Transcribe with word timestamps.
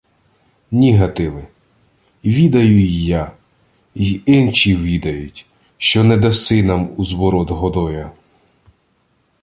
—Ні, 0.71 0.95
Гатиле. 0.97 1.47
Відаю 2.25 2.81
й 2.85 3.05
я, 3.07 3.31
й 3.95 4.21
инчі 4.25 4.75
відають, 4.75 5.45
що 5.77 6.03
не 6.03 6.17
даси 6.17 6.63
нам 6.63 6.89
узворот 6.97 7.49
Годоя. 7.49 8.11